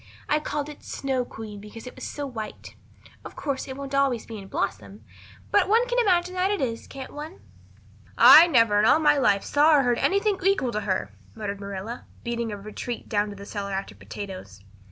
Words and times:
I 0.27 0.39
called 0.39 0.67
it 0.67 0.83
Snow 0.83 1.23
Queen 1.23 1.59
because 1.61 1.85
it 1.85 1.93
was 1.93 2.03
so 2.05 2.25
white. 2.25 2.73
Of 3.23 3.35
course, 3.35 3.67
it 3.67 3.77
won't 3.77 3.93
always 3.93 4.25
be 4.25 4.39
in 4.39 4.47
blossom, 4.47 5.03
but 5.51 5.69
one 5.69 5.87
can 5.87 5.99
imagine 5.99 6.33
that 6.33 6.49
it 6.49 6.59
is, 6.59 6.87
can't 6.87 7.13
one?" 7.13 7.41
"I 8.17 8.47
never 8.47 8.79
in 8.79 8.85
all 8.85 8.97
my 8.97 9.19
life 9.19 9.43
saw 9.43 9.75
or 9.77 9.83
heard 9.83 9.99
anything 9.99 10.39
to 10.39 10.45
equal 10.47 10.73
her," 10.73 11.11
muttered 11.35 11.59
Marilla, 11.59 12.07
beating 12.23 12.51
a 12.51 12.57
retreat 12.57 13.09
down 13.09 13.29
to 13.29 13.35
the 13.35 13.45
cellar 13.45 13.73
after 13.73 13.93
potatoes. 13.93 14.61